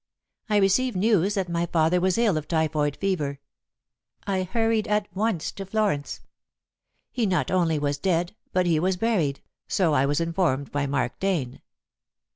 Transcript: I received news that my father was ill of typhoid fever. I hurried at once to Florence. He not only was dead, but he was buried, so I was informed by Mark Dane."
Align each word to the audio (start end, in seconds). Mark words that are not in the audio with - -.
I 0.49 0.57
received 0.57 0.97
news 0.97 1.35
that 1.35 1.47
my 1.47 1.67
father 1.67 2.01
was 2.01 2.17
ill 2.17 2.35
of 2.35 2.47
typhoid 2.47 2.97
fever. 2.97 3.39
I 4.25 4.41
hurried 4.41 4.87
at 4.87 5.07
once 5.15 5.51
to 5.51 5.63
Florence. 5.63 6.21
He 7.11 7.27
not 7.27 7.51
only 7.51 7.77
was 7.77 7.99
dead, 7.99 8.35
but 8.51 8.65
he 8.65 8.79
was 8.79 8.97
buried, 8.97 9.41
so 9.67 9.93
I 9.93 10.07
was 10.07 10.19
informed 10.19 10.71
by 10.71 10.87
Mark 10.87 11.19
Dane." 11.19 11.61